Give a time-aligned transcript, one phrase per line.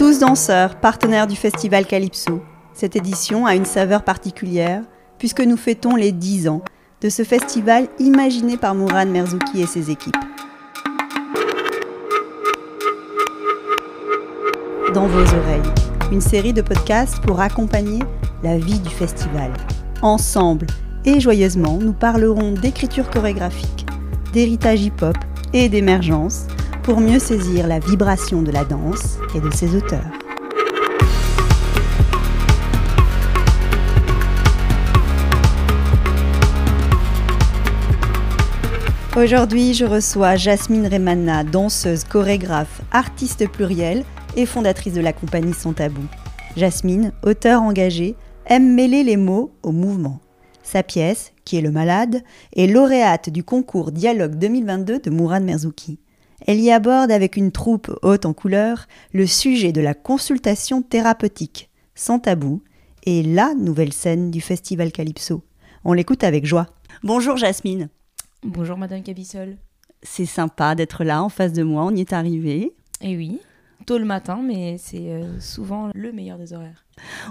[0.00, 2.40] Tous danseurs, partenaires du festival Calypso.
[2.72, 4.80] Cette édition a une saveur particulière
[5.18, 6.62] puisque nous fêtons les 10 ans
[7.02, 10.16] de ce festival imaginé par Mourad Merzouki et ses équipes.
[14.94, 15.70] Dans vos oreilles,
[16.10, 17.98] une série de podcasts pour accompagner
[18.42, 19.52] la vie du festival.
[20.00, 20.66] Ensemble
[21.04, 23.84] et joyeusement, nous parlerons d'écriture chorégraphique,
[24.32, 25.18] d'héritage hip-hop
[25.52, 26.46] et d'émergence
[26.90, 30.10] pour mieux saisir la vibration de la danse et de ses auteurs.
[39.16, 44.02] Aujourd'hui, je reçois Jasmine Remana, danseuse, chorégraphe, artiste plurielle
[44.34, 46.02] et fondatrice de la compagnie Sans Tabou.
[46.56, 50.18] Jasmine, auteur engagée, aime mêler les mots au mouvement.
[50.64, 52.24] Sa pièce, qui est Le Malade,
[52.56, 56.00] est lauréate du concours Dialogue 2022 de Mourad Merzouki.
[56.46, 61.70] Elle y aborde avec une troupe haute en couleur le sujet de la consultation thérapeutique,
[61.94, 62.62] sans tabou,
[63.04, 65.42] et la nouvelle scène du festival Calypso.
[65.84, 66.66] On l'écoute avec joie.
[67.02, 67.88] Bonjour Jasmine.
[68.42, 69.56] Bonjour Madame Cabissol.
[70.02, 72.74] C'est sympa d'être là en face de moi, on y est arrivé.
[73.02, 73.38] Eh oui,
[73.86, 76.84] tôt le matin, mais c'est euh, souvent le meilleur des horaires.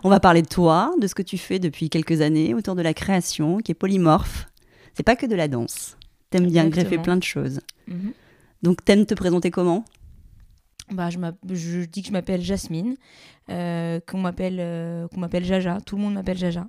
[0.03, 2.81] On va parler de toi, de ce que tu fais depuis quelques années autour de
[2.81, 4.47] la création, qui est polymorphe.
[4.93, 5.97] C'est pas que de la danse.
[6.29, 7.59] T'aimes bien greffer plein de choses.
[7.87, 8.13] Mhm.
[8.63, 9.85] Donc t'aimes te présenter comment?
[10.91, 12.95] Bah, je, dis que je m'appelle Jasmine,
[13.49, 15.77] euh, qu'on m'appelle euh, qu'on m'appelle Jaja.
[15.85, 16.67] Tout le monde m'appelle Jaja.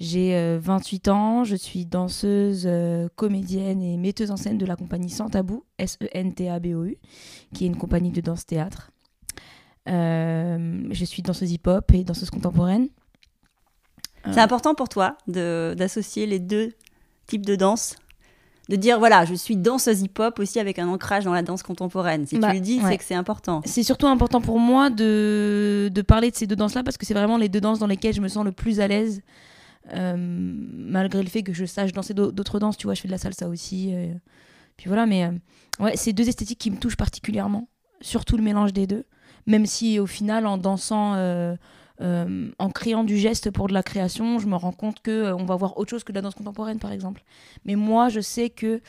[0.00, 4.76] J'ai euh, 28 ans, je suis danseuse, euh, comédienne et metteuse en scène de la
[4.76, 6.98] compagnie Sans Tabou, S-E-N-T-A-B-O-U,
[7.52, 8.92] qui est une compagnie de danse-théâtre.
[9.88, 12.88] Euh, je suis danseuse hip-hop et danseuse contemporaine.
[14.30, 16.74] C'est important pour toi d'associer les deux
[17.26, 17.96] types de danse?
[18.68, 22.26] De dire voilà, je suis danseuse hip-hop aussi avec un ancrage dans la danse contemporaine.
[22.26, 22.90] Si Bah, tu le dis, ouais.
[22.90, 23.62] c'est que c'est important.
[23.64, 27.14] C'est surtout important pour moi de, de parler de ces deux danses-là parce que c'est
[27.14, 29.22] vraiment les deux danses dans lesquelles je me sens le plus à l'aise.
[29.94, 33.08] euh, malgré le fait que je sache danser d'au- d'autres danses, tu vois, je fais
[33.08, 33.94] de la salsa aussi.
[33.94, 34.12] euh,
[34.76, 35.30] puis voilà, mais euh,
[35.80, 37.68] ouais, c'est deux esthétiques qui me touchent particulièrement,
[38.02, 39.04] surtout le mélange des deux.
[39.46, 41.14] Même si au final, en dansant,
[42.00, 45.36] euh, en créant du geste pour de la création, je me rends compte que euh,
[45.36, 47.24] on va voir autre chose que de la danse contemporaine, par exemple.
[47.64, 48.80] Mais moi, je sais que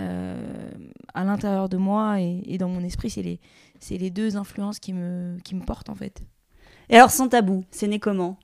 [0.00, 0.70] euh,
[1.14, 3.40] à l'intérieur de moi et, et dans mon esprit, c'est les,
[3.80, 6.22] c'est les deux influences qui me, qui me portent en fait.
[6.90, 8.38] Et alors, sans tabou, c'est né comment?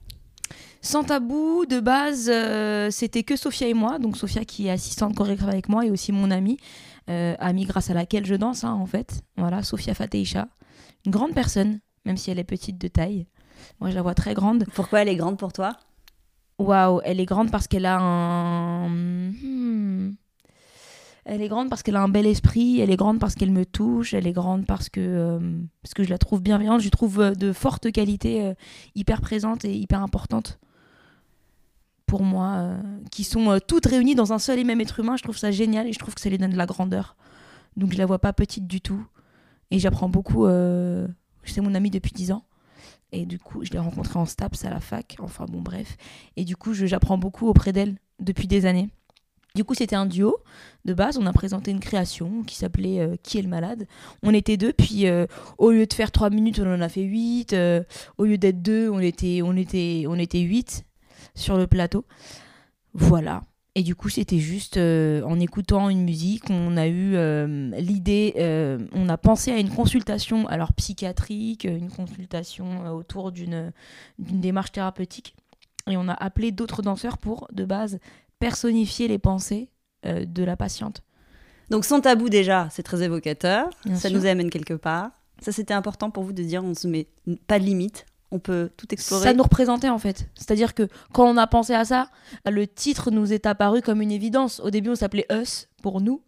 [0.81, 2.31] Sans tabou, de base,
[2.95, 3.99] c'était que Sophia et moi.
[3.99, 6.59] Donc Sophia qui est assistante chorégraphe avec moi et aussi mon amie,
[7.06, 9.23] amie grâce à laquelle je danse hein, en fait.
[9.39, 10.49] Voilà, Sophia Fateisha,
[11.06, 13.27] une grande personne, même si elle est petite de taille.
[13.81, 14.65] Moi, je la vois très grande.
[14.75, 15.76] Pourquoi elle est grande pour toi?
[16.59, 18.88] Waouh, elle est grande parce qu'elle a un.
[18.88, 20.15] Hmm.
[21.25, 23.64] Elle est grande parce qu'elle a un bel esprit, elle est grande parce qu'elle me
[23.64, 25.41] touche, elle est grande parce que, euh,
[25.82, 28.54] parce que je la trouve bienveillante, je trouve euh, de fortes qualités euh,
[28.94, 30.59] hyper présentes et hyper importantes
[32.06, 32.78] pour moi, euh,
[33.10, 35.16] qui sont toutes réunies dans un seul et même être humain.
[35.16, 37.16] Je trouve ça génial et je trouve que ça lui donne de la grandeur.
[37.78, 39.04] Donc je la vois pas petite du tout.
[39.70, 40.47] Et j'apprends beaucoup.
[40.47, 42.44] C'est mon amie depuis 10 ans.
[43.14, 45.16] Et du coup, je l'ai rencontrée en STAPS à la fac.
[45.20, 45.97] Enfin bon, bref.
[46.36, 48.88] Et du coup, j'apprends beaucoup auprès d'elle depuis des années.
[49.54, 50.36] Du coup, c'était un duo.
[50.84, 53.86] De base, on a présenté une création qui s'appelait euh, Qui est le malade
[54.25, 55.26] On était deux, puis euh,
[55.58, 57.52] au lieu de faire trois minutes, on en a fait huit.
[57.52, 57.84] euh,
[58.19, 60.84] au lieu d'être deux, on était, on était, on était huit
[61.36, 62.04] sur le plateau.
[62.94, 63.42] Voilà.
[63.77, 68.35] Et du coup, c'était juste euh, en écoutant une musique, on a eu euh, l'idée,
[68.39, 73.73] euh, on a pensé à une consultation, alors psychiatrique, une consultation autour d'une
[74.19, 75.35] démarche thérapeutique.
[75.91, 77.99] Et on a appelé d'autres danseurs pour, de base,
[78.39, 79.69] personnifier les pensées
[80.05, 81.03] de la patiente.
[81.71, 83.71] Donc, sans tabou, déjà, c'est très évocateur.
[83.85, 84.19] Bien ça sûr.
[84.19, 85.11] nous amène quelque part.
[85.41, 87.09] Ça, c'était important pour vous de dire on se met
[87.47, 88.06] pas de limite.
[88.31, 89.23] On peut tout explorer.
[89.25, 90.29] Ça nous représentait en fait.
[90.35, 92.09] C'est-à-dire que quand on a pensé à ça,
[92.51, 94.61] le titre nous est apparu comme une évidence.
[94.61, 96.21] Au début, on s'appelait Us pour nous.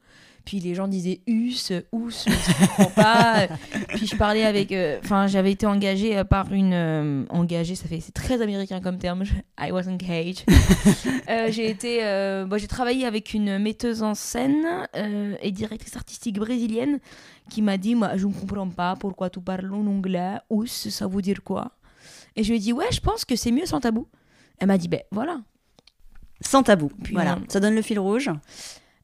[0.44, 3.48] Puis les gens disaient Us, Ous, je comprends pas.
[3.88, 4.70] Puis je parlais avec.
[4.70, 6.72] euh, Enfin, j'avais été engagée euh, par une.
[6.72, 7.98] euh, engagée, ça fait.
[7.98, 9.24] C'est très américain comme terme.
[9.24, 10.44] je- I was engaged.
[11.28, 11.98] Euh, j'ai été.
[12.48, 14.64] bon, j'ai travaillé avec une metteuse en scène
[15.42, 17.00] et directrice artistique brésilienne
[17.50, 20.34] qui m'a dit Moi, je ne comprends pas pourquoi tu parles en anglais.
[20.50, 21.72] Ous, ça veut dire quoi?
[22.36, 24.06] Et je lui ai dit, ouais, je pense que c'est mieux sans tabou.
[24.58, 25.40] Elle m'a dit, ben voilà.
[26.40, 26.90] Sans tabou.
[27.02, 27.38] Puis voilà.
[27.38, 28.30] on- Ça donne le fil rouge.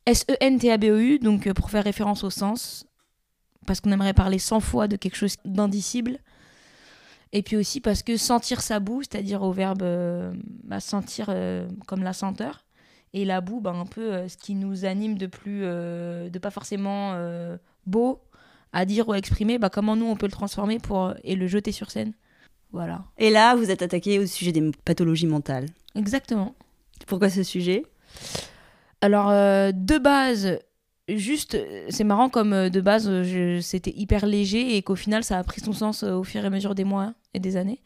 [0.07, 2.87] S-E-N-T-A-B-O-U, donc euh, pour faire référence au sens,
[3.67, 6.19] parce qu'on aimerait parler 100 fois de quelque chose d'indicible.
[7.33, 10.33] Et puis aussi parce que sentir sa boue, c'est-à-dire au verbe euh,
[10.65, 12.65] bah, sentir euh, comme la senteur,
[13.15, 16.39] et la boue, bah, un peu euh, ce qui nous anime de plus, euh, de
[16.39, 17.57] pas forcément euh,
[17.87, 18.21] beau,
[18.73, 21.47] à dire ou à exprimer, bah, comment nous on peut le transformer pour, et le
[21.47, 22.13] jeter sur scène.
[22.73, 23.05] Voilà.
[23.19, 25.67] Et là, vous êtes attaqué au sujet des pathologies mentales.
[25.95, 26.55] Exactement.
[27.07, 27.85] Pourquoi ce sujet?
[29.01, 30.59] Alors, euh, de base,
[31.09, 31.59] juste,
[31.91, 35.45] c'est marrant comme euh, de base, je- c'était hyper léger et qu'au final, ça a
[35.45, 37.81] pris son sens euh, au fur et à mesure des mois et des années.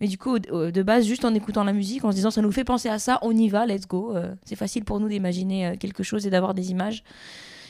[0.00, 2.52] Mais du coup, de base, juste en écoutant la musique, en se disant, ça nous
[2.52, 4.14] fait penser à ça, on y va, let's go.
[4.14, 7.02] Euh, c'est facile pour nous d'imaginer euh, quelque chose et d'avoir des images.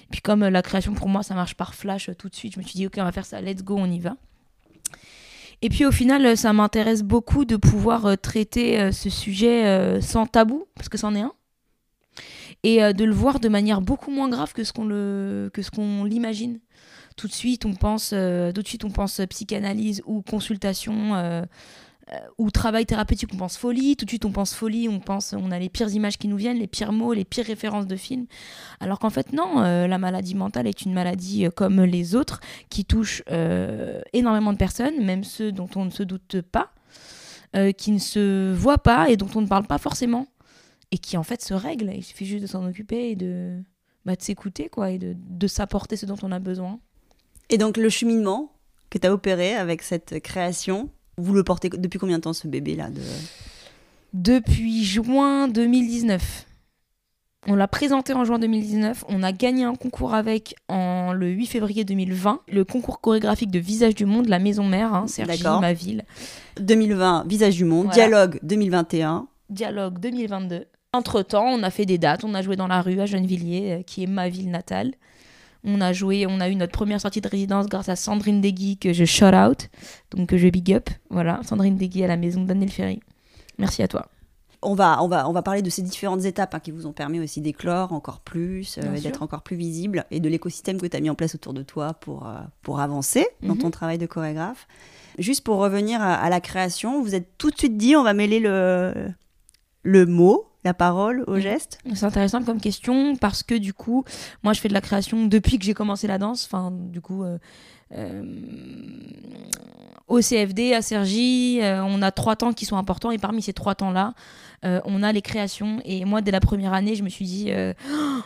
[0.05, 2.35] Et puis comme euh, la création pour moi, ça marche par flash euh, tout de
[2.35, 4.17] suite, je me suis dit, ok, on va faire ça, let's go, on y va.
[5.61, 10.01] Et puis au final, euh, ça m'intéresse beaucoup de pouvoir euh, traiter euh, ce sujet
[10.01, 11.33] sans tabou, parce que c'en est un.
[12.65, 16.59] Et de le voir de manière beaucoup moins grave que ce qu'on l'imagine.
[17.17, 21.47] Tout de suite on pense tout de suite on pense psychanalyse ou consultation
[22.39, 25.51] ou travail thérapeutique on pense folie tout de suite on pense folie on pense on
[25.51, 28.27] a les pires images qui nous viennent les pires mots les pires références de films
[28.81, 32.41] alors qu'en fait non euh, la maladie mentale est une maladie euh, comme les autres
[32.71, 36.73] qui touche euh, énormément de personnes même ceux dont on ne se doute pas
[37.57, 40.27] euh, qui ne se voient pas et dont on ne parle pas forcément
[40.91, 41.91] et qui en fait se règle.
[41.95, 43.63] Il suffit juste de s'en occuper et de,
[44.05, 46.79] bah, de s'écouter quoi et de, de s'apporter ce dont on a besoin.
[47.49, 48.53] Et donc le cheminement
[48.91, 52.49] que tu as opéré avec cette création, vous le portez depuis combien de temps ce
[52.49, 53.03] bébé-là de...
[54.15, 56.47] Depuis juin 2019.
[57.47, 59.05] On l'a présenté en juin 2019.
[59.09, 62.41] On a gagné un concours avec en le 8 février 2020.
[62.51, 66.05] Le concours chorégraphique de Visage du Monde, la maison mère, hein, Sergi, ma ville.
[66.61, 67.95] 2020, Visage du Monde, Voilà.
[67.95, 69.29] Dialogue 2021.
[69.51, 70.67] Dialogue 2022.
[70.93, 72.25] Entre-temps, on a fait des dates.
[72.25, 74.93] On a joué dans la rue à Gennevilliers, euh, qui est ma ville natale.
[75.65, 78.77] On a joué, on a eu notre première sortie de résidence grâce à Sandrine Degui,
[78.79, 79.69] que je shout out,
[80.13, 80.89] donc que je big up.
[81.11, 83.01] Voilà, Sandrine Degui à la maison de Daniel Ferry.
[83.59, 84.07] Merci à toi.
[84.63, 86.93] On va, on, va, on va parler de ces différentes étapes hein, qui vous ont
[86.93, 90.97] permis aussi d'éclore encore plus, euh, d'être encore plus visible, et de l'écosystème que tu
[90.97, 93.59] as mis en place autour de toi pour, euh, pour avancer dans Mhm.
[93.61, 94.67] ton travail de chorégraphe.
[95.19, 98.15] Juste pour revenir à, à la création, vous êtes tout de suite dit on va
[98.15, 98.93] mêler le,
[99.83, 101.41] le mot, la parole au Mhm.
[101.41, 101.79] geste.
[101.95, 104.05] C'est intéressant comme question parce que du coup,
[104.43, 106.45] moi je fais de la création depuis que j'ai commencé la danse.
[106.45, 107.39] Enfin, du coup, euh,
[107.97, 108.23] euh,
[110.09, 113.53] au CFD, à Sergi, euh, on a trois temps qui sont importants et parmi ces
[113.53, 114.15] trois temps-là,
[114.65, 115.81] euh, on a les créations.
[115.85, 117.73] Et moi, dès la première année, je me suis dit, Oh,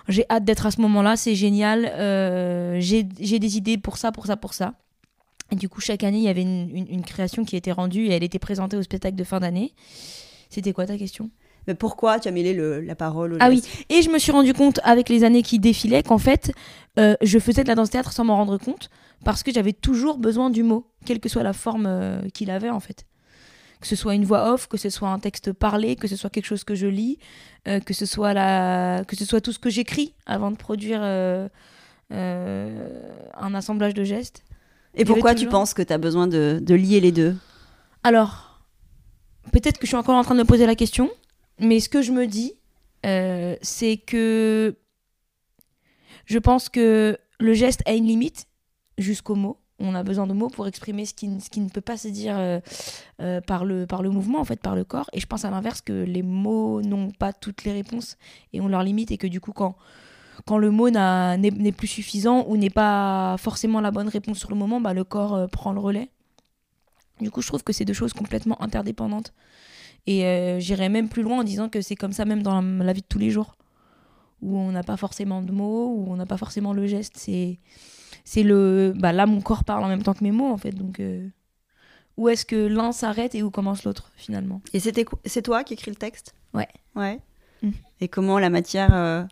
[0.08, 1.82] j'ai hâte d'être à ce moment-là, c'est génial.
[2.80, 4.74] j'ai j'ai des idées pour ça, pour ça, pour ça.
[5.50, 8.06] Et du coup, chaque année, il y avait une, une- une création qui était rendue
[8.06, 9.74] et elle était présentée au spectacle de fin d'année.
[10.48, 11.30] C'était quoi ta question?
[11.66, 14.32] Mais pourquoi tu as mêlé le- la parole au Ah oui, et je me suis
[14.32, 16.52] rendu compte avec les années qui défilaient qu'en fait,
[16.98, 18.90] euh, je faisais de la danse-théâtre sans m'en rendre compte
[19.24, 22.70] parce que j'avais toujours besoin du mot, quelle que soit la forme euh, qu'il avait
[22.70, 23.06] en fait.
[23.80, 26.30] Que ce soit une voix off, que ce soit un texte parlé, que ce soit
[26.30, 27.18] quelque chose que je lis,
[27.68, 29.04] euh, que, ce soit la...
[29.06, 31.02] que ce soit tout ce que j'écris avant de produire
[32.10, 34.42] un assemblage de gestes.
[34.94, 37.34] Et pourquoi tu penses que tu as besoin de, de lier les deux?
[38.04, 38.60] Alors,
[39.52, 41.10] peut-être que je suis encore en train de me poser la question,
[41.62, 42.54] mais ce que je me dis,
[43.06, 44.76] euh, c'est que
[46.26, 48.46] je pense que le geste a une limite
[48.98, 49.58] jusqu'au mot.
[49.78, 52.60] On a besoin de mots pour exprimer ce qui, ne- peut pas se dire euh,
[53.20, 55.08] euh, par, le, mouvement, en fait, par le corps.
[55.12, 58.16] Et je pense à l'inverse que les mots n'ont pas toutes les réponses
[58.52, 59.76] et ont leurs limites et que du coup, quand,
[60.56, 64.80] le mot n'est plus suffisant ou n'est pas forcément la bonne réponse sur le moment,
[64.80, 66.10] bah, le corps prend le relais.
[67.20, 69.32] Du coup, je trouve que c'est deux choses complètement interdépendantes.
[70.06, 72.84] Et euh, j'irais même plus loin en disant que c'est comme ça même dans la,
[72.84, 73.56] la vie de tous les jours,
[74.40, 77.14] où on n'a pas forcément de mots, où on n'a pas forcément le geste.
[77.16, 77.60] C'est,
[78.24, 80.72] c'est le, bah là mon corps parle en même temps que mes mots en fait.
[80.72, 81.28] Donc euh,
[82.16, 84.60] où est-ce que l'un s'arrête et où commence l'autre finalement?
[84.72, 86.34] Et c'était c'est toi qui écris le texte?
[86.52, 86.68] Ouais.
[86.96, 87.20] Ouais.
[87.62, 87.70] Mm.
[88.00, 89.22] Et comment la matière euh,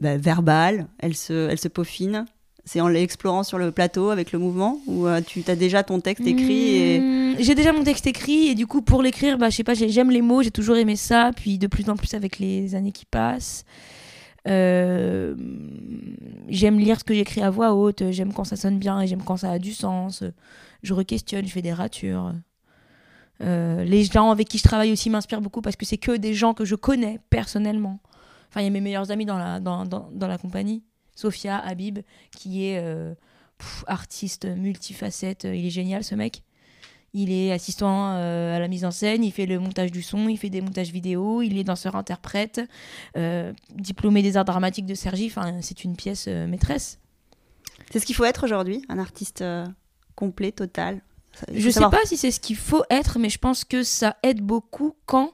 [0.00, 2.24] bah, verbale, elle se, elle se peaufine?
[2.66, 6.00] C'est en l'explorant sur le plateau avec le mouvement Ou euh, tu as déjà ton
[6.00, 6.98] texte écrit.
[6.98, 9.74] Mmh, J'ai déjà mon texte écrit et du coup pour l'écrire, bah, je sais pas,
[9.74, 12.74] j'ai- j'aime les mots, j'ai toujours aimé ça, puis de plus en plus avec les
[12.74, 13.64] années qui passent.
[14.46, 15.34] Euh,
[16.48, 19.22] j'aime lire ce que j'écris à voix haute, j'aime quand ça sonne bien et j'aime
[19.22, 20.22] quand ça a du sens.
[20.82, 22.32] Je re-questionne, je fais des ratures.
[23.42, 26.34] Euh, les gens avec qui je travaille aussi m'inspirent beaucoup parce que c'est que des
[26.34, 28.00] gens que je connais personnellement.
[28.50, 30.82] Enfin, il y a mes meilleurs amis dans la, dans, dans, dans la compagnie.
[31.14, 32.00] Sophia Habib,
[32.36, 33.14] qui est euh,
[33.58, 35.44] pff, artiste multifacette.
[35.44, 36.42] Il est génial, ce mec.
[37.16, 40.28] Il est assistant euh, à la mise en scène, il fait le montage du son,
[40.28, 42.60] il fait des montages vidéo, il est danseur-interprète,
[43.16, 45.26] euh, diplômé des arts dramatiques de Sergi.
[45.26, 46.98] Enfin, c'est une pièce euh, maîtresse.
[47.92, 49.64] C'est ce qu'il faut être aujourd'hui Un artiste euh,
[50.16, 51.02] complet, total?
[51.52, 54.16] Je sais savoir- pas si c'est ce qu'il faut être, mais je pense que ça
[54.24, 55.30] aide beaucoup quand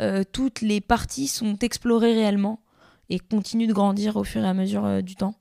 [0.00, 2.60] euh, toutes les parties sont explorées réellement
[3.10, 5.34] et continuent de grandir au fur et à mesure euh, du temps.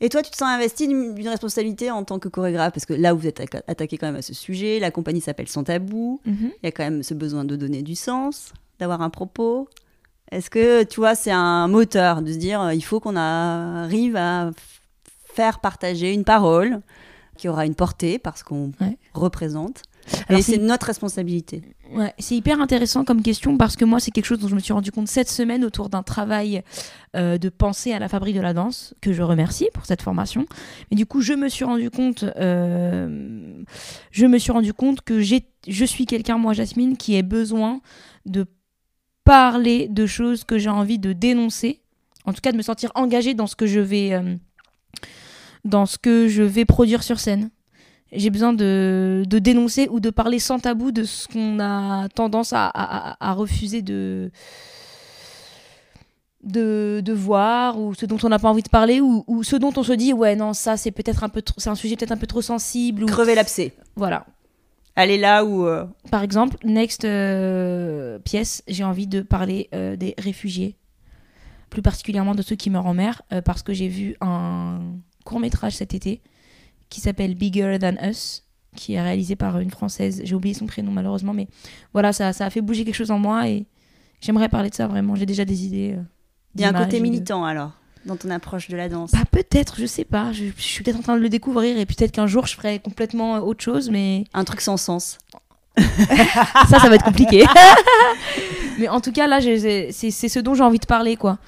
[0.00, 2.74] Et toi, tu te sens investi d'une responsabilité en tant que chorégraphe?
[2.74, 4.78] Parce que là, vous êtes atta- attaqué quand même à ce sujet.
[4.78, 6.20] La compagnie s'appelle Sans Tabou.
[6.26, 6.50] Mhm.
[6.62, 9.68] Il y a quand même ce besoin de donner du sens, d'avoir un propos.
[10.30, 14.16] Est-ce que, tu vois, c'est un moteur de se dire euh, il faut qu'on arrive
[14.16, 14.50] à
[15.24, 16.80] faire partager une parole
[17.38, 18.98] qui aura une portée parce qu'on Ouais.
[19.14, 19.82] représente?
[20.28, 21.62] Alors, Et c'est- notre responsabilité.
[21.92, 24.60] Ouais, c'est hyper intéressant comme question parce que moi, c'est quelque chose dont je me
[24.60, 26.62] suis rendu compte cette semaine autour d'un travail
[27.14, 30.46] euh, de pensée à la fabrique de la danse, que je remercie pour cette formation.
[30.90, 33.62] Mais du coup, je me suis rendu compte, euh,
[34.10, 37.80] je me suis rendu compte que j'ai, je suis quelqu'un, moi, Jasmine, qui ait besoin
[38.26, 38.46] de
[39.24, 41.80] parler de choses que j'ai envie de dénoncer,
[42.26, 44.36] en tout cas de me sentir engagée dans ce que je vais, euh,
[45.64, 47.50] dans ce que je vais produire sur scène.
[48.12, 52.52] J'ai besoin de, de dénoncer ou de parler sans tabou de ce qu'on a tendance
[52.52, 54.30] à, à- à- à refuser de,
[56.44, 59.56] de, de voir ou ce dont on n'a pas envie de parler ou, ou ce
[59.56, 62.12] dont on se dit ouais non ça c'est peut-être un peu c'est un sujet peut-être
[62.12, 63.72] un peu trop sensible ou Crever l'abcès.
[63.96, 64.26] voilà
[64.94, 65.66] Aller là où.
[65.66, 70.76] euh, par exemple next euh, pièce j'ai envie de parler euh, des réfugiés
[71.70, 74.78] plus particulièrement de ceux qui meurent en mer parce que j'ai vu un
[75.24, 76.20] court métrage cet été
[76.88, 78.42] qui s'appelle Bigger Than Us
[78.74, 81.48] qui est réalisé par une française j'ai oublié son prénom malheureusement mais
[81.92, 83.64] voilà ça, ça a fait bouger quelque chose en moi et
[84.20, 86.02] j'aimerais parler de ça vraiment j'ai déjà des idées euh,
[86.54, 87.72] Il y a un côté de- militant alors,
[88.04, 89.12] dans ton approche de la danse.
[89.12, 90.32] bah peut-être, je sais pas.
[90.32, 92.78] Je, je suis peut-être en train de le découvrir et peut-être qu'un jour je ferai
[92.78, 95.18] complètement euh, autre chose, mais Un truc sans sens.
[96.68, 97.44] ça, ça va être compliqué.
[98.78, 101.38] mais en tout cas, là, c'est ce dont j'ai envie de parler, quoi.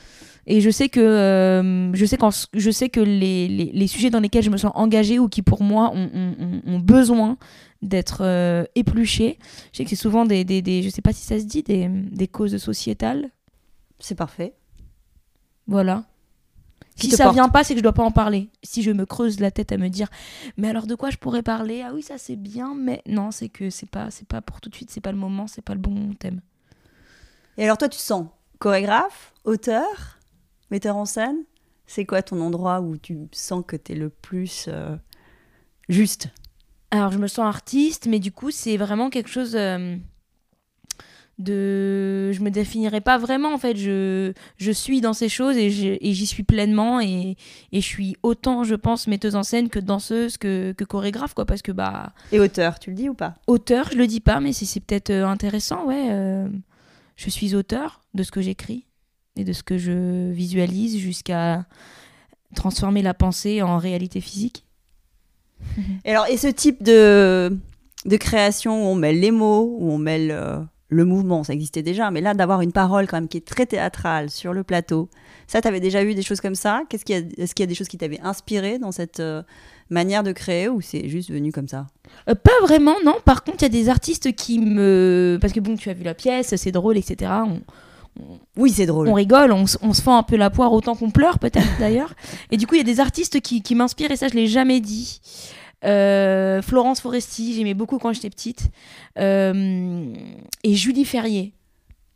[0.50, 2.17] Et je sais que, euh, je sais
[2.55, 5.43] je sais que les, les, les sujets dans lesquels je me sens engagée ou qui
[5.43, 7.37] pour moi ont, ont- ont- besoin
[7.83, 9.38] d'être euh, épluchés,
[9.73, 11.62] je sais que c'est souvent des, des, des- je sais pas si ça se dit,
[11.62, 13.31] des, des causes sociétales.
[14.00, 14.55] C'est parfait.
[15.67, 16.05] Voilà.
[16.97, 17.35] Si ça porte.
[17.35, 18.49] vient pas, c'est que je dois pas en parler.
[18.64, 20.09] Si je me creuse la tête à me dire,
[20.57, 21.83] mais alors de quoi je pourrais parler?
[21.87, 24.71] Ah oui, ça c'est bien, mais non, c'est que c'est pas, c'est pas pour tout
[24.71, 26.40] de suite, c'est pas le moment, c'est pas le bon thème.
[27.59, 28.26] Et alors toi, tu te sens
[28.59, 30.17] chorégraphe, auteur,
[30.70, 31.44] metteur en scène
[31.87, 34.96] C'est quoi ton endroit où tu sens que tu es le plus euh,
[35.88, 36.28] juste?
[36.90, 39.96] Alors je me sens artiste, mais du coup c'est vraiment quelque chose euh,
[41.38, 43.76] de, je me définirais pas vraiment en fait.
[43.76, 47.37] Je, je suis dans ces choses et j'y suis pleinement et,
[47.72, 51.46] et je suis autant, je pense, metteuse en scène que danseuse que, que chorégraphe quoi,
[51.46, 53.34] parce que bah Et auteur, tu le dis ou pas?
[53.46, 56.08] Auteur, je le dis pas, mais c'est c'est peut-être euh, intéressant, ouais.
[56.10, 56.48] euh,
[57.16, 58.87] je suis auteur de ce que j'écris
[59.38, 61.64] et de ce que je visualise jusqu'à
[62.54, 64.64] transformer la pensée en réalité physique.
[66.04, 67.57] Et alors, et ce type de,
[68.04, 71.83] de création où on mêle les mots, où on mêle euh, le mouvement, ça existait
[71.83, 75.09] déjà, mais là, d'avoir une parole quand même qui est très théâtrale sur le plateau,
[75.47, 76.83] ça, tu avais déjà eu des choses comme ça?
[76.88, 79.21] Qu'est-ce qu'il y a- Est-ce qu'il y a des choses qui t'avaient inspiré dans cette
[79.21, 79.42] euh,
[79.90, 81.87] manière de créer ou c'est juste venu comme ça?
[82.28, 83.16] Euh, pas vraiment, non.
[83.25, 85.38] Par contre, il y a des artistes qui me.
[85.40, 87.30] Parce que bon, tu as vu la pièce, c'est drôle, etc.
[87.47, 87.61] On,
[88.57, 89.09] Oui, c'est drôle.
[89.09, 92.15] on rigole, on, se fend un peu la poire autant qu'on pleure, peut-être d'ailleurs.
[92.50, 94.47] Et du coup, il y a des artistes qui, qui m'inspirent, et ça, je l'ai
[94.49, 95.21] jamais dit.
[95.85, 98.69] Euh, Florence Foresti, j'aimais beaucoup quand j'étais petite.
[99.19, 100.12] Euh,
[100.65, 101.53] et Julie Ferrier.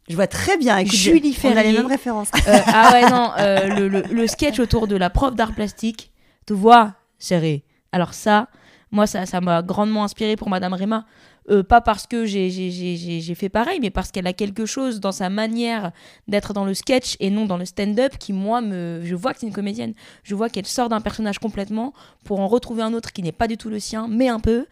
[0.09, 0.79] Je vois très bien.
[0.79, 1.73] Écoute, Julie On a les Ferrier.
[1.79, 2.31] mêmes références.
[2.49, 3.31] Euh, ah ouais, non,
[3.77, 6.11] le, le- le sketch autour de la prof d'art plastique.
[6.47, 7.63] Tu vois, chérie.
[7.93, 8.49] Alors ça,
[8.91, 11.07] moi, ça ça m'a grandement inspiré pour Madame Réma.
[11.51, 15.29] Euh, pas parce que j'ai- fait pareil, mais parce qu'elle a quelque chose dans sa
[15.29, 15.93] manière
[16.29, 19.01] d'être dans le sketch et non dans le stand-up qui, moi, me...
[19.05, 19.95] je vois que c'est une comédienne.
[20.23, 21.93] Je vois qu'elle sort d'un personnage complètement
[22.25, 24.67] pour en retrouver un autre qui n'est pas du tout le sien, mais un peu.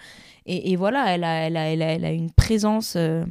[0.47, 3.25] Et, voilà, elle a, elle, a, elle, a, une présence euh,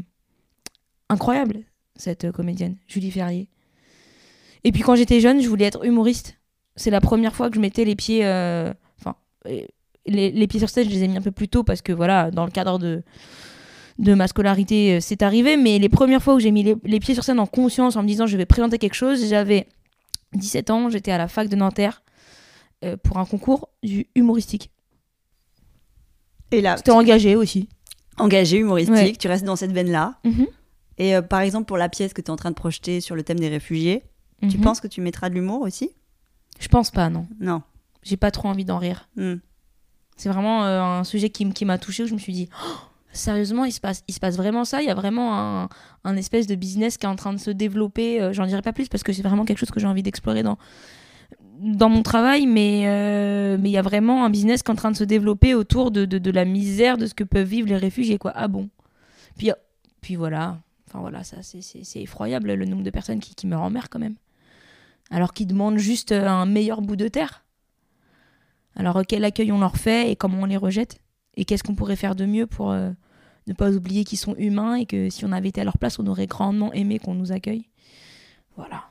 [1.09, 1.63] incroyable,
[1.97, 3.49] cette euh, comédienne, Julie Ferrier.
[4.63, 6.37] Et puis quand j'étais jeune, je voulais être humoriste.
[6.75, 8.21] C'est la première fois que je mettais les pieds.
[8.99, 9.15] Enfin,
[10.05, 11.91] les, les pieds sur scène, je les ai mis un peu plus tôt parce que
[11.91, 13.03] voilà, dans le cadre de,
[13.99, 15.57] de ma scolarité, euh, c'est arrivé.
[15.57, 18.03] Mais les premières fois où j'ai mis les, les pieds sur scène en conscience, en
[18.03, 19.67] me disant je vais présenter quelque chose, j'avais
[20.33, 22.01] 17 ans, j'étais à la fac de Nanterre
[22.85, 24.71] euh, pour un concours du humoristique.
[26.51, 27.69] Et là, C'était engagé aussi.
[28.17, 29.11] engagé, humoristique, Ouais.
[29.13, 30.15] tu restes dans cette veine-là.
[30.23, 30.47] Mhm.
[30.97, 33.15] Et euh, par exemple, pour la pièce que tu es en train de projeter sur
[33.15, 34.03] le thème des réfugiés,
[34.49, 34.63] tu Mhm.
[34.63, 35.91] penses que tu mettras de l'humour aussi?
[36.59, 37.27] Je pense pas, non.
[37.39, 37.61] Non.
[38.03, 39.07] J'ai pas trop envie d'en rire.
[39.15, 39.35] Hmm.
[40.19, 42.75] C'est vraiment euh, un sujet qui, m'a touché où je me suis dit, Oh,
[43.13, 44.81] sérieusement, il se, passe, il se passe vraiment ça?
[44.81, 45.69] Il y a vraiment
[46.03, 48.21] un, espèce de business qui est en train de se développer.
[48.21, 50.43] Euh, J'en dirai pas plus parce que c'est vraiment quelque chose que j'ai envie d'explorer
[50.43, 50.57] dans,
[51.61, 52.47] dans mon travail.
[52.47, 55.05] Mais euh, mais il y a vraiment un business qui est en train de se
[55.05, 58.17] développer autour de, de, la misère de ce que peuvent vivre les réfugiés.
[58.17, 58.33] Quoi.
[58.35, 58.67] Ah bon?
[59.37, 59.51] Puis,
[60.01, 60.57] puis voilà.
[60.89, 63.99] Enfin voilà, ça c'est- effroyable le nombre de personnes qui, qui meurent en mer quand
[63.99, 64.15] même.
[65.11, 67.45] Alors qu'ils demandent juste un meilleur bout de terre.
[68.79, 70.99] Alors quel accueil on leur fait et comment on les rejette
[71.35, 74.85] et qu'est-ce qu'on pourrait faire de mieux pour ne pas oublier qu'ils sont humains et
[74.85, 77.65] que si on avait été à leur place, on aurait grandement aimé qu'on nous accueille.
[78.55, 78.83] Voilà.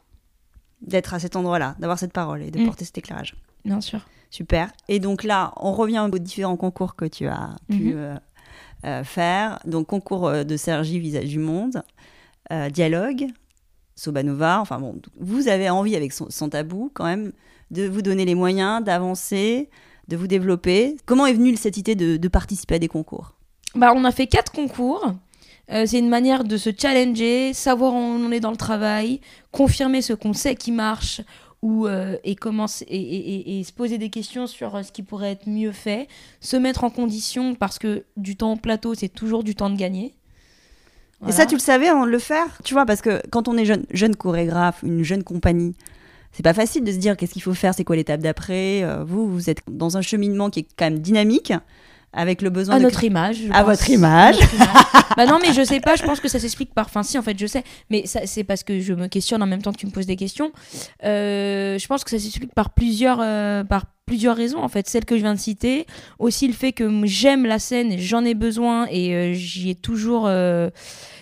[0.82, 2.66] D'être à cet endroit-là, d'avoir cette parole et de Mm.
[2.66, 3.34] porter cet éclairage.
[3.64, 4.06] Bien sûr.
[4.30, 4.70] Super.
[4.88, 7.92] Et donc là, on revient aux différents concours que tu as pu Mhm.
[7.96, 8.16] euh,
[8.84, 9.58] euh, faire.
[9.64, 11.82] Donc, concours euh, de Sergi Visage du Monde,
[12.52, 13.26] euh, Dialogue,
[13.98, 14.60] Sobanova.
[14.60, 17.32] Enfin bon, vous avez envie avec son, Tabou quand même
[17.70, 19.68] de vous donner les moyens d'avancer,
[20.06, 20.96] de vous développer.
[21.04, 23.34] Comment est venue cette idée de, participer à des concours?
[23.74, 25.12] Bah, on a fait quatre concours.
[25.70, 29.20] Euh, c'est une manière de se challenger, savoir où on est dans le travail,
[29.52, 31.20] confirmer ce qu'on sait qui marche
[31.60, 35.46] ou, euh, et, commencer, et, se poser des questions sur euh, ce qui pourrait être
[35.46, 36.08] mieux fait,
[36.40, 39.76] se mettre en condition parce que du temps au plateau, c'est toujours du temps de
[39.76, 40.14] gagner.
[41.26, 43.56] Et ça, tu le savais avant de le faire Tu vois, parce que quand on
[43.56, 45.74] est jeune, jeune chorégraphe, une jeune compagnie,
[46.32, 48.84] c'est pas facile de se dire qu'est-ce qu'il faut faire, c'est quoi l'étape d'après.
[48.84, 51.52] Euh, vous, vous êtes dans un cheminement qui est quand même dynamique,
[52.12, 52.84] avec le besoin à de...
[52.84, 53.42] notre image.
[53.52, 53.70] À pense.
[53.70, 54.36] votre image.
[54.36, 55.02] À notre image.
[55.16, 56.86] bah non, mais je sais pas, je pense que ça s'explique par.
[56.86, 57.64] Enfin, si, en fait, je sais.
[57.90, 60.06] Mais ça, c'est parce que je me questionne en même temps que tu me poses
[60.06, 60.52] des questions.
[61.04, 64.88] Euh, je pense que ça s'explique par plusieurs, euh, par plusieurs raisons, en fait.
[64.88, 65.86] Celle que je viens de citer.
[66.18, 70.28] Aussi le fait que j'aime la scène, j'en ai besoin et euh, j'y ai toujours.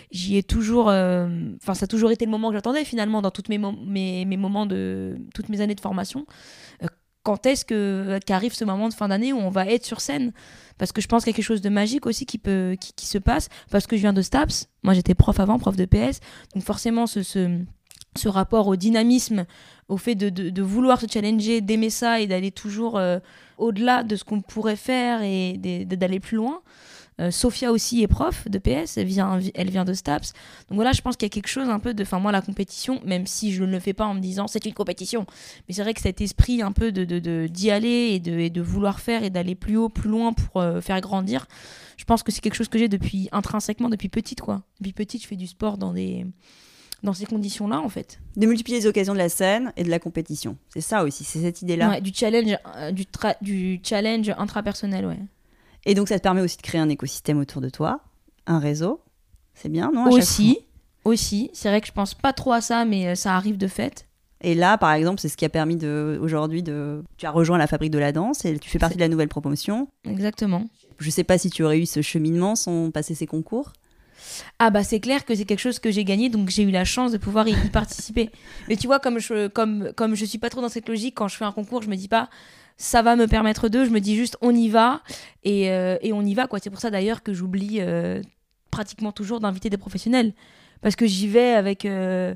[0.09, 3.49] J'y ai toujours, enfin ça a toujours été le moment que j'attendais finalement dans toutes
[3.49, 6.25] mes, mes moments de toutes mes années de formation.
[7.27, 10.31] Quand est-ce que qu'arrive ce moment de fin d'année où on va être sur scène?
[10.77, 13.05] Parce que je pense qu'il y a quelque chose de magique aussi qui peut qui,
[13.05, 13.49] se passe.
[13.69, 14.69] Parce que je viens de Staps.
[14.83, 16.21] Moi j'étais prof avant prof de PS
[16.55, 17.59] donc forcément ce, ce,
[18.15, 19.45] ce rapport au dynamisme
[19.89, 23.19] au fait de, de, vouloir se challenger d'aimer ça et d'aller toujours euh,
[23.57, 26.61] au-delà de ce qu'on pourrait faire et d'aller plus loin
[27.19, 30.33] Euh, Sophia aussi est prof de PS, elle vient, elle vient de Staps.
[30.69, 32.03] Donc voilà, je pense qu'il y a quelque chose un peu de.
[32.03, 34.63] Enfin, moi, la compétition, même si je ne le fais pas en me disant c'est
[34.65, 35.25] une compétition,
[35.67, 38.37] mais c'est vrai que cet esprit un peu de d'y de, d'y aller et de,
[38.37, 41.47] et de vouloir faire et d'aller plus haut, plus loin pour euh, faire grandir,
[41.97, 44.61] je pense que c'est quelque chose que j'ai depuis intrinsèquement, depuis petite, quoi.
[44.79, 46.25] Depuis petite, je fais du sport dans des.
[47.03, 48.19] Dans ces conditions-là, en fait.
[48.37, 50.57] De multiplier les occasions de la scène et de la compétition.
[50.73, 51.89] C'est ça aussi, c'est cette idée-là.
[51.89, 53.05] Ouais, du challenge, euh, du,
[53.41, 55.19] du challenge intrapersonnel, ouais.
[55.85, 58.01] Et donc, ça te permet aussi de créer un écosystème autour de toi,
[58.45, 59.01] un réseau.
[59.53, 60.59] C'est bien, non Aussi,
[61.03, 61.49] aussi.
[61.53, 64.05] C'est vrai que je pense pas trop à ça, mais euh, ça arrive de fait.
[64.41, 67.03] Et là, par exemple, c'est ce qui a permis de aujourd'hui de.
[67.17, 69.29] Tu as rejoint la fabrique de la danse et tu fais partie de la nouvelle
[69.29, 69.87] promotion.
[70.07, 70.65] Exactement.
[70.99, 73.73] Je sais pas si tu aurais eu ce cheminement sans passer ces concours.
[74.59, 76.85] Ah bah c'est clair que c'est quelque chose que j'ai gagné, donc j'ai eu la
[76.85, 78.29] chance de pouvoir y, y participer.
[78.67, 81.27] Mais tu vois, comme je, comme, comme je suis pas trop dans cette logique, quand
[81.27, 82.29] je fais un concours, je me dis pas
[82.77, 85.01] ça va me permettre de, je me dis juste on y va
[85.43, 86.59] et, euh, et on y va quoi.
[86.59, 88.21] C'est pour ça d'ailleurs que j'oublie euh,
[88.71, 90.33] pratiquement toujours d'inviter des professionnels
[90.81, 92.35] parce que j'y vais avec euh,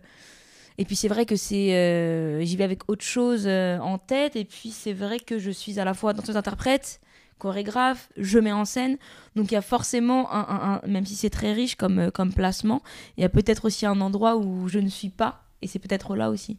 [0.77, 4.71] et puis c'est vrai que c'est j'y vais avec autre chose en tête et puis
[4.71, 6.99] c'est vrai que je suis à la fois danseuse interprète
[7.37, 8.97] chorégraphe, je mets en scène.
[9.35, 12.83] Donc il y a forcément, un, un- même si c'est très riche comme, comme placement,
[13.17, 15.43] il y a peut-être aussi un endroit où je ne suis pas.
[15.63, 16.57] Et c'est peut-être là aussi.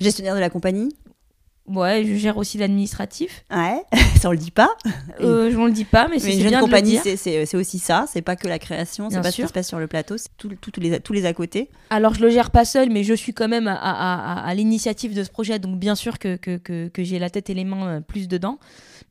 [0.00, 0.90] Gestionnaire de la compagnie?
[1.68, 3.44] Ouais, je gère aussi l'administratif.
[3.50, 3.82] Ouais,
[4.20, 4.70] ça on le dit pas.
[5.20, 8.06] Euh, je ne le dis pas, mais c'est une jeune compagnie, c'est- aussi ça.
[8.10, 10.28] C'est pas que la création, c'est pas ce qui se passe sur le plateau, c'est
[10.36, 11.68] tout- les, tous les à côté.
[11.90, 14.54] Alors je le gère pas seul, mais je suis quand même à, à- à- à
[14.54, 17.54] l'initiative de ce projet, donc bien sûr que, que, que, que j'ai la tête et
[17.54, 18.58] les mains euh, plus dedans.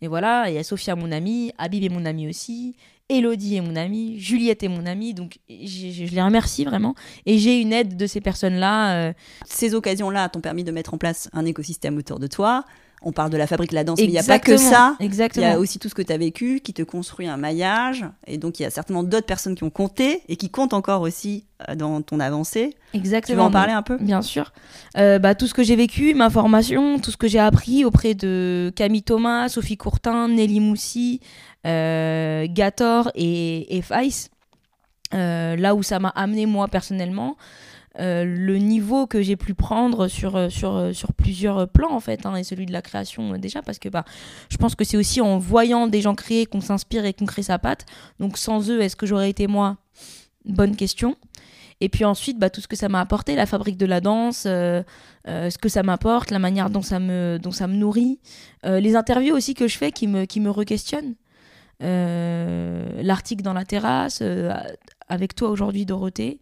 [0.02, 2.76] Mais voilà, il y a Sophia, mon amie, Habib est mon amie aussi,
[3.10, 6.94] Elodie est mon amie, Juliette est mon amie, donc je les remercie vraiment.
[7.26, 8.96] Et j'ai une aide de ces personnes-là.
[8.98, 9.14] euh,
[9.46, 12.66] Ces occasions-là t'ont permis de mettre en place un écosystème autour de toi.
[13.04, 14.72] On parle de la fabrique de la danse, mais il n'y a pas que exactement,
[14.72, 14.96] ça.
[15.00, 15.54] Il y Exactement.
[15.54, 18.06] a aussi tout ce que tu as vécu qui te construit un maillage.
[18.26, 21.02] Et donc, il y a certainement d'autres personnes qui ont compté et qui comptent encore
[21.02, 22.76] aussi euh, dans ton avancée.
[22.92, 23.44] Tu Exactement.
[23.44, 23.98] veux en parler un peu?
[23.98, 24.52] Bien sûr.
[24.98, 28.16] Euh, bah, tout ce que j'ai vécu, ma formation, tout ce que j'ai appris auprès
[28.16, 31.22] de Camille Thomas, Sophie Courtin, Nelly Moussi,
[31.68, 33.84] euh, Gator et, et
[35.14, 37.38] euh, là où ça m'a amené moi personnellement,
[38.00, 42.00] euh, le niveau que j'ai pu prendre sur, euh, sur, euh, sur plusieurs plans en
[42.00, 44.06] fait, hein, et celui de la création déjà, parce que bah,
[44.50, 47.42] je pense que c'est aussi en voyant des gens créer qu'on s'inspire et qu'on crée
[47.42, 47.86] sa patte.
[48.20, 49.78] Donc sans eux, est-ce que j'aurais été moi?
[50.46, 51.16] Bonne question.
[51.82, 54.44] Et puis ensuite, bah, tout ce que ça m'a apporté, la fabrique de la danse,
[54.44, 58.20] ce que ça m'apporte, la manière dont ça me, dont ça me nourrit,
[58.64, 61.14] les interviews aussi que je fais qui me, qui me requestionnent.
[61.80, 64.24] L'article dans la terrasse,
[65.08, 66.40] avec toi aujourd'hui, Dorothée.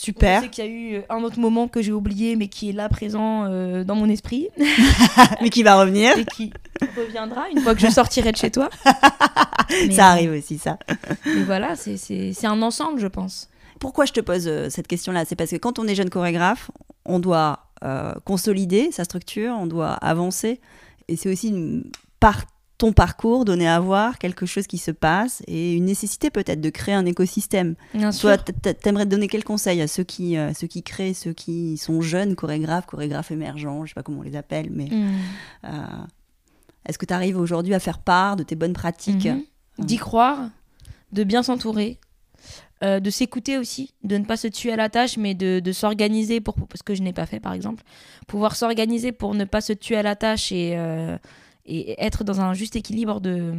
[0.00, 0.38] Super.
[0.38, 2.72] Je sais qu'il y a eu un autre moment que j'ai oublié, mais qui est
[2.72, 4.46] là présent euh, dans mon esprit
[5.42, 6.16] mais qui va revenir.
[6.16, 6.52] et qui
[6.96, 8.70] reviendra une fois que je sortirai de chez toi.
[9.70, 10.78] Mais, Ça arrive aussi, ça.
[11.26, 13.48] Mais voilà, c'est- un ensemble, je pense.
[13.80, 15.24] Pourquoi je te pose euh, cette question-là?
[15.24, 16.70] C'est parce que quand on est jeune chorégraphe,
[17.04, 20.60] on doit euh, consolider sa structure, on doit avancer.
[21.08, 21.84] Et c'est aussi une-
[22.20, 22.44] par
[22.78, 26.70] ton parcours donner à voir quelque chose qui se passe et une nécessité peut-être de
[26.70, 27.74] créer un écosystème.
[27.92, 31.76] Bien Toi, t'aimerais donner quel conseil à ceux qui, euh, ceux qui créent, ceux qui
[31.76, 35.14] sont jeunes chorégraphes, chorégraphes émergents, je sais pas comment on les appelle, mais Mm.
[35.64, 35.70] euh,
[36.86, 39.26] est-ce que tu arrives aujourd'hui à faire part de tes bonnes pratiques?
[39.26, 39.42] Mhm.
[39.80, 40.48] D'y croire,
[41.12, 41.98] de bien s'entourer,
[42.84, 45.72] euh, de s'écouter aussi, de ne pas se tuer à la tâche, mais de, de
[45.72, 47.82] s'organiser pour ce que je n'ai pas fait par exemple,
[48.28, 50.76] pouvoir s'organiser pour ne pas se tuer à la tâche et,
[51.68, 53.54] et être dans un juste équilibre de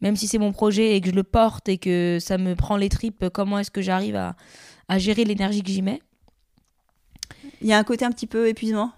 [0.00, 2.76] même si c'est mon projet et que je le porte et que ça me prend
[2.78, 4.34] les tripes, comment est-ce que j'arrive à,
[4.88, 6.00] à gérer l'énergie que j'y mets?
[7.60, 8.92] Il y a un côté un petit peu épuisement?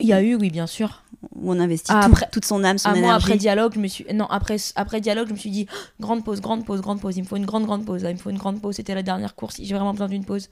[0.00, 1.02] Il y a eu, oui, bien sûr.
[1.34, 3.26] où on investit Ah, tout- après- toute son âme, son Ah, moi, énergie.
[3.26, 4.06] après dialogue, je me suis.
[4.14, 7.16] Non, après, après dialogue, je me suis dit Oh, grande pause, grande pause, grande pause.
[7.16, 8.04] Il me faut une grande, grande pause.
[8.04, 8.76] là, il me faut une grande pause.
[8.76, 9.56] C'était la dernière course.
[9.60, 10.48] J'ai vraiment besoin d'une pause.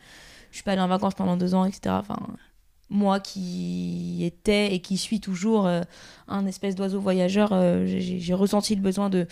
[0.50, 1.94] Je suis pas allée en vacances pendant deux ans, etc.
[2.00, 2.18] Enfin,
[2.88, 5.82] moi qui étais et qui suis toujours euh,
[6.28, 9.26] un espèce d'oiseau voyageur, euh, j'ai ressenti le besoin de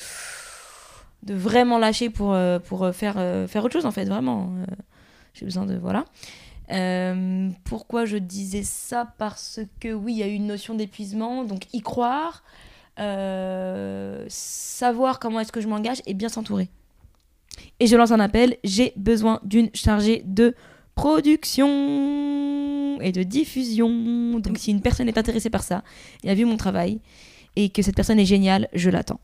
[1.23, 3.15] de vraiment lâcher pour euh, pour faire
[3.49, 4.53] faire autre chose en fait, vraiment.
[5.33, 6.05] J'ai besoin de voilà.
[7.65, 9.15] Pourquoi je disais ça?
[9.19, 12.43] Parce que oui, il y a une notion d'épuisement, donc y croire,
[14.29, 16.69] savoir comment est-ce que je m'engage et bien s'entourer.
[17.81, 20.55] Et je lance un appel, j'ai besoin d'une chargée de
[20.95, 24.39] production et de diffusion.
[24.41, 25.83] Donc si une personne est intéressée par ça
[26.23, 27.01] et a vu mon travail
[27.57, 29.21] et que cette personne est géniale, je l'attends.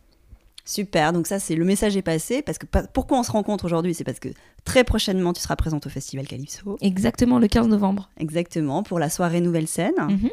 [0.65, 2.43] Super, donc ça c'est le message est passé.
[2.43, 4.29] Parce que pourquoi on se rencontre aujourd'hui C'est parce que
[4.65, 6.79] très prochainement tu seras présente au Festival Calypso.
[6.81, 8.11] Exactement le 15 novembre.
[8.19, 9.95] Exactement, pour la soirée Nouvelle Scène.
[10.09, 10.31] Mhm.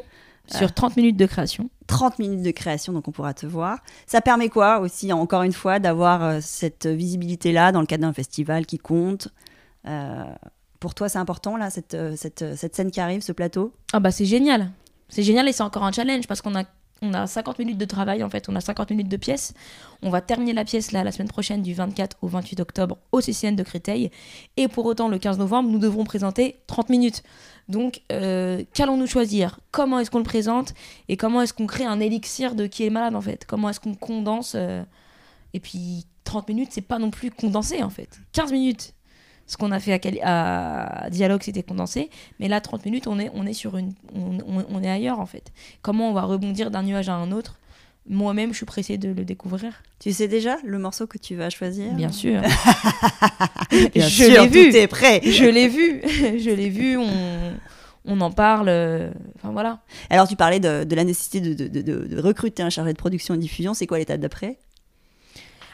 [0.50, 1.68] Sur 30 minutes de création.
[1.88, 3.80] 30 minutes de création, donc on pourra te voir.
[4.06, 8.14] Ça permet quoi aussi, encore une fois, d'avoir euh, cette visibilité-là dans le cadre d'un
[8.14, 9.28] festival qui compte
[9.86, 10.24] Euh,
[10.80, 13.72] Pour toi, c'est important, là, cette, euh, cette, euh, cette scène qui arrive, ce plateau
[13.92, 14.70] Ah bah c'est génial.
[15.08, 16.64] C'est génial et c'est encore un challenge parce qu'on a,
[17.02, 19.54] on a 50 minutes de travail en fait, on a 50 minutes de pièce.
[20.02, 23.20] On va terminer la pièce là la semaine prochaine du 24 au 28 octobre au
[23.20, 24.10] CCN de Créteil.
[24.56, 27.22] Et pour autant, le 15 novembre, nous devrons présenter 30 minutes.
[27.68, 29.58] Donc, euh, qu'allons-nous choisir?
[29.72, 30.74] Comment est-ce qu'on le présente?
[31.08, 33.44] Et comment est-ce qu'on crée un élixir de qui est malade en fait?
[33.46, 34.54] Comment est-ce qu'on condense
[35.54, 38.20] Et puis 30 minutes, c'est pas non plus condensé en fait.
[38.32, 38.92] 15 minutes.
[39.48, 42.10] Ce qu'on a fait à, Cali- à Dialogue, c'était condensé.
[42.38, 45.18] Mais là, 30 minutes, on est, on est sur une, on, on- on est ailleurs
[45.18, 45.50] en fait.
[45.82, 47.58] Comment on va rebondir d'un nuage à un autre?
[48.10, 49.82] Moi-même, je suis pressée de le découvrir.
[49.98, 51.92] Tu sais déjà le morceau que tu vas choisir?
[51.92, 52.40] Bien sûr.
[53.94, 54.70] Bien je l'ai vu.
[54.70, 55.20] tout est prêt.
[55.24, 56.00] Je l'ai vu.
[56.38, 56.96] je l'ai vu.
[56.96, 57.52] On,
[58.06, 58.68] on en parle.
[58.68, 59.80] euh, Enfin voilà.
[60.10, 63.38] Alors, tu parlais de, de la nécessité de- de recruter un chargé de production et
[63.38, 63.74] diffusion.
[63.74, 64.58] C'est quoi l'étape d'après?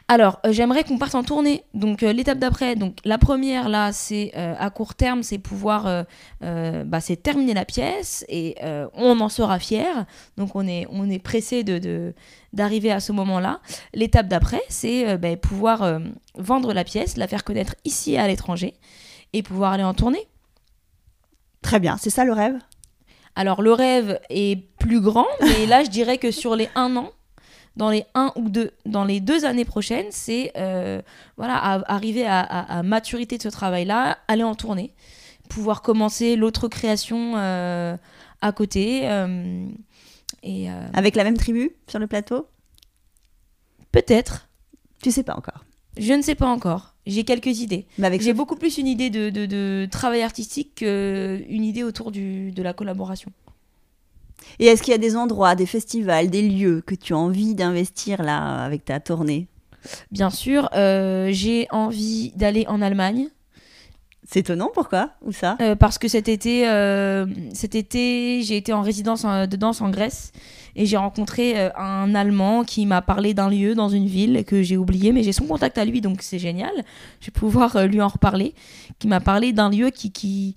[0.07, 1.65] Alors, euh, j'aimerais qu'on parte en tournée.
[1.73, 6.05] Donc, euh, l'étape d'après, donc la première là, c'est euh, à court terme, c'est pouvoir,
[6.41, 8.57] bah, c'est terminer la pièce et
[8.95, 10.05] on en sera fier.
[10.37, 12.13] Donc, on est, on est pressé de,
[12.53, 13.61] d'arriver à ce moment-là.
[13.95, 16.01] L'étape d'après, c'est bah, pouvoir
[16.37, 18.75] vendre la pièce, la faire connaître ici et à l'étranger
[19.33, 20.27] et pouvoir aller en tournée.
[21.63, 22.59] Très bien, c'est ça le rêve?
[23.37, 27.11] Alors, le rêve est plus grand, mais là, je dirais que sur les un an,
[27.77, 31.03] dans les un ou deux, dans les deux années prochaines, c'est euh,
[31.37, 34.95] voilà, à- arriver à, à- à maturité de ce travail-là, aller en tournée,
[35.49, 37.97] pouvoir commencer l'autre création euh,
[38.41, 39.09] à côté.
[39.11, 39.67] euh,
[40.43, 42.47] et Avec la même tribu sur le plateau?
[43.93, 44.49] Peut-être,
[45.03, 45.65] Tu sais pas encore.
[45.97, 46.95] je ne sais pas encore.
[47.07, 47.87] J'ai quelques idées.
[48.23, 52.63] J'ai beaucoup plus une idée de, de- de travail artistique qu'une idée autour du, de
[52.63, 53.31] la collaboration.
[54.59, 57.55] Et est-ce qu'il y a des endroits, des festivals, des lieux que tu as envie
[57.55, 59.49] d'investir là avec ta tournée?
[60.11, 63.29] Bien sûr, euh, j'ai envie d'aller en Allemagne.
[64.27, 65.11] C'est étonnant, pourquoi?
[65.21, 65.59] Où ça?
[65.61, 69.83] Euh, parce que cet été, euh, cet été, j'ai été en résidence en- de danse
[69.83, 70.33] en Grèce
[70.77, 74.63] et j'ai rencontré euh, un Allemand qui m'a parlé d'un lieu dans une ville que
[74.63, 76.73] j'ai oublié, mais j'ai son contact à lui, donc c'est génial.
[77.21, 78.55] Je vais pouvoir euh, lui en reparler.
[78.99, 80.55] Qui m'a parlé d'un lieu qui, qui,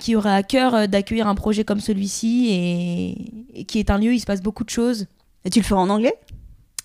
[0.00, 3.98] qui aurait à cœur euh, d'accueillir un projet comme celui-ci et, et qui est un
[3.98, 5.06] lieu où il se passe beaucoup de choses.
[5.44, 6.14] Et tu le feras en anglais?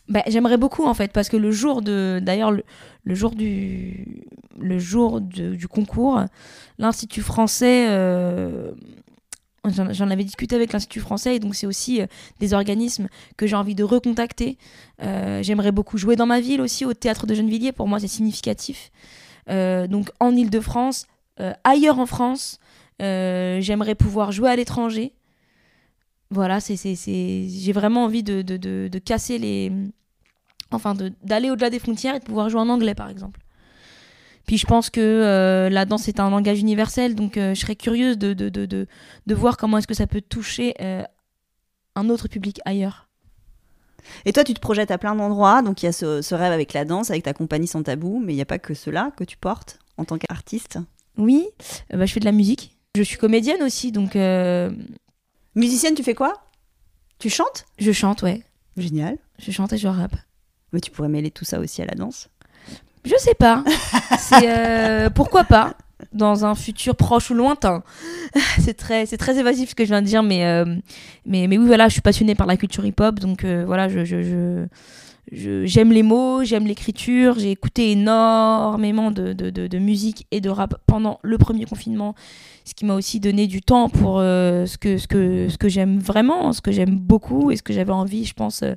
[0.09, 2.63] Bah, j'aimerais beaucoup en fait parce que le jour de d'ailleurs le,
[3.03, 4.23] le jour du
[4.59, 6.19] le jour de- du concours
[6.79, 8.71] l'institut français euh,
[9.65, 12.07] j'en avais discuté avec l'institut français et donc c'est aussi euh,
[12.39, 14.57] des organismes que j'ai envie de recontacter.
[15.03, 17.71] Euh, j'aimerais beaucoup jouer dans ma ville aussi au théâtre de Gennevilliers.
[17.71, 18.91] Pour moi c'est significatif.
[19.47, 21.05] Donc en Ile-de-France
[21.63, 22.59] ailleurs en France
[22.99, 25.13] j'aimerais pouvoir jouer à l'étranger
[26.31, 27.47] voilà, c'est, c'est, c'est...
[27.49, 29.71] j'ai vraiment envie de, de, de, de casser les.
[30.71, 33.39] Enfin, de, d'aller au-delà des frontières et de pouvoir jouer en anglais, par exemple.
[34.45, 37.75] Puis je pense que euh, la danse est un langage universel, donc euh, je serais
[37.75, 38.87] curieuse de, de, de, de,
[39.25, 41.03] de voir comment est-ce que ça peut toucher euh,
[41.95, 43.07] un autre public ailleurs.
[44.25, 45.61] Et toi, tu te projettes à plein d'endroits.
[45.61, 48.19] Donc, il y a ce, ce rêve avec la danse, avec ta compagnie sans tabou.
[48.23, 50.79] Mais il n'y a pas que cela que tu portes en tant qu'artiste?
[51.17, 51.47] Oui,
[51.93, 52.78] euh, bah, je fais de la musique.
[52.99, 54.69] Je suis comédienne aussi, donc euh,
[55.55, 56.33] Musicienne, tu fais quoi?
[57.17, 57.65] Tu chantes?
[57.77, 58.43] je chante, ouais.
[58.75, 59.17] Génial.
[59.37, 60.17] Je chante et je rappe.
[60.73, 62.27] Mais tu pourrais mêler tout ça aussi à la danse?
[63.05, 63.63] Je sais pas.
[64.17, 65.75] C'est euh, pourquoi pas?
[66.11, 67.83] Dans un futur proche ou lointain.
[68.59, 70.65] c'est très c'est très évasif ce que je viens de dire, mais euh,
[71.25, 74.03] mais mais oui voilà, je suis passionnée par la culture hip-hop, donc euh, voilà, je
[74.03, 74.65] je, je- je-
[75.31, 77.37] j'aime les mots, j'aime l'écriture.
[77.37, 82.15] J'ai écouté énormément de, de, de, musique et de rap pendant le premier confinement,
[82.65, 85.69] ce qui m'a aussi donné du temps pour euh, ce que ce que ce que
[85.69, 88.75] j'aime vraiment, ce que j'aime beaucoup et ce que j'avais envie, je pense, euh,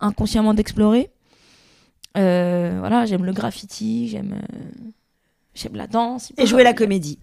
[0.00, 1.10] inconsciemment d'explorer.
[2.16, 4.40] Euh, voilà, j'aime le graffiti, j'aime
[5.58, 6.32] j'aime la danse.
[6.36, 7.18] Et jouer la comédie.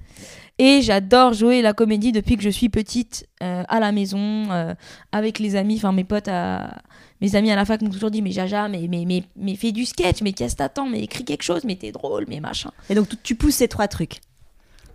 [0.57, 4.73] Et j'adore jouer la comédie depuis que je suis petite euh, à la maison euh,
[5.11, 6.77] avec les amis, enfin mes potes, à...
[7.19, 9.73] mes amis à la fac m'ont toujours dit mais Jaja, mais mais mais, mais fais
[9.73, 12.71] du sketch, mais qu'est-ce que t'attends, mais écris quelque chose, mais t'es drôle, mais machin.
[12.89, 14.21] Et donc, tu- pousses ces trois trucs.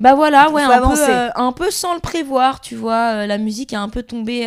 [0.00, 3.36] Bah voilà, Il ouais, un peu, euh, un peu sans le prévoir, tu vois, la
[3.36, 4.44] musique est un peu tombée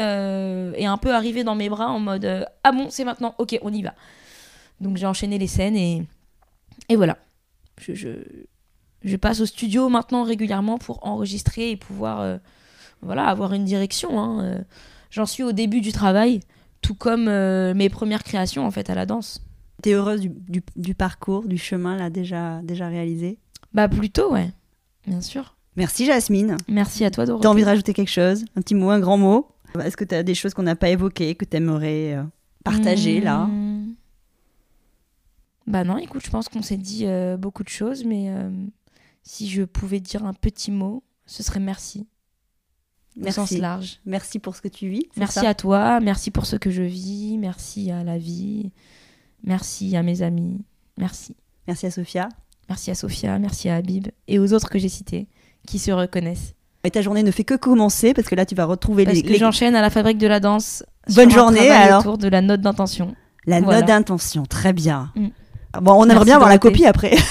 [0.78, 3.72] et un peu arrivée dans mes bras en mode ah bon c'est maintenant, ok on
[3.72, 3.94] y va.
[4.82, 6.08] Donc j'ai enchaîné les scènes et
[6.90, 7.18] et voilà.
[7.80, 8.10] Je, je,
[9.04, 12.38] je passe au studio maintenant régulièrement pour enregistrer et pouvoir euh,
[13.02, 14.20] voilà avoir une direction.
[14.20, 14.62] hein, euh.
[15.10, 16.40] J'en suis au début du travail,
[16.82, 19.42] tout comme euh, mes premières créations en fait à la danse.
[19.82, 23.38] T'es heureuse du, du- du parcours, du chemin là déjà, déjà réalisé?
[23.74, 24.50] Bah plutôt ouais,
[25.06, 25.56] bien sûr.
[25.76, 26.58] Merci Jasmine.
[26.68, 27.44] Merci à toi Dorothée.
[27.44, 28.46] T'as envie de rajouter quelque chose?
[28.56, 29.48] Un petit mot, un grand mot?
[29.84, 32.24] Est-ce que t'as des choses qu'on n'a pas évoquées, que t'aimerais euh,
[32.64, 33.46] partager là?
[33.46, 33.94] Hmm.
[35.66, 37.06] Bah non, écoute, je pense qu'on s'est dit
[37.40, 38.30] beaucoup de choses, mais
[39.24, 42.08] si je pouvais dire un petit mot, ce serait merci.
[43.20, 43.58] Au sens Merci.
[43.60, 44.00] large.
[44.06, 45.06] Merci pour ce que tu vis.
[45.18, 48.72] Merci à toi, merci pour ce que je vis, merci à la vie,
[49.44, 50.66] merci à mes amis,
[50.98, 51.36] merci.
[51.68, 52.30] Merci à Sophia.
[52.70, 55.28] Merci à Sophia, merci à Habib et aux autres que j'ai cités
[55.68, 56.56] qui se reconnaissent.
[56.86, 59.22] Et ta journée ne fait que commencer parce que là tu vas retrouver Parce les,
[59.24, 60.84] que les- j'enchaîne à la fabrique de la danse.
[61.14, 62.00] Bonne journée, alors.
[62.02, 63.16] Autour de la note d'intention.
[63.46, 63.80] la Voilà.
[63.80, 64.44] note d'intention.
[64.46, 65.12] Très bien.
[65.16, 65.28] Mm.
[65.82, 67.16] Bon, on aimerait Merci, bien voir la copie après.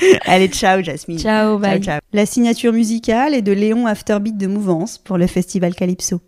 [0.26, 1.18] Allez, ciao Jasmine.
[1.18, 1.80] Ciao, bye.
[1.80, 2.00] ciao.
[2.12, 6.20] La signature musicale est de Léon Afterbeat de Mouvance pour le festival Calypso.